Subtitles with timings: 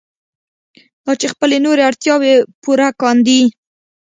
[1.05, 3.41] دا چې خپلې نورې اړتیاوې پوره کاندي.